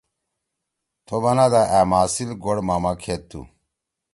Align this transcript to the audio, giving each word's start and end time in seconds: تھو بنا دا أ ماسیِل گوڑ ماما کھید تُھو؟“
تھو 1.05 1.15
بنا 1.23 1.45
دا 1.53 1.61
أ 1.77 1.79
ماسیِل 1.91 2.29
گوڑ 2.43 2.57
ماما 2.67 2.91
کھید 3.01 3.21
تُھو؟“ 3.29 3.41